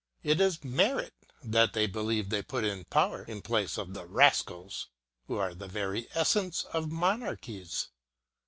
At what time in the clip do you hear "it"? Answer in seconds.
0.23-0.41